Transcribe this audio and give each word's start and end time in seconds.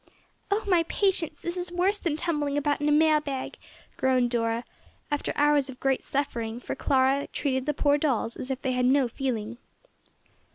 "Oh 0.49 0.63
my 0.65 0.81
patience, 0.87 1.37
this 1.43 1.55
is 1.55 1.71
worse 1.71 1.99
than 1.99 2.15
tumbling 2.17 2.57
about 2.57 2.81
in 2.81 2.89
a 2.89 2.91
mail 2.91 3.19
bag," 3.19 3.55
groaned 3.97 4.31
Dora, 4.31 4.65
after 5.11 5.31
hours 5.35 5.69
of 5.69 5.79
great 5.79 6.03
suffering, 6.03 6.59
for 6.59 6.73
Clara 6.73 7.27
treated 7.27 7.67
the 7.67 7.73
poor 7.75 7.99
dolls 7.99 8.35
as 8.35 8.49
if 8.49 8.63
they 8.63 8.71
had 8.71 8.87
no 8.87 9.07
feeling. 9.07 9.59